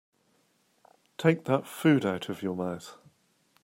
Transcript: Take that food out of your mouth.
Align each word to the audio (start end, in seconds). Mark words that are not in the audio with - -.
Take 1.19 1.43
that 1.45 1.67
food 1.67 2.07
out 2.07 2.27
of 2.27 2.41
your 2.41 2.55
mouth. 2.55 2.97